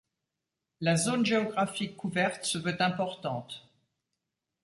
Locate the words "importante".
2.81-3.69